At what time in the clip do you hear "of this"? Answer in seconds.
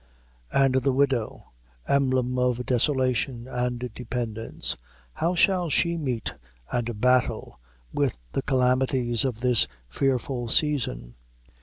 9.25-9.67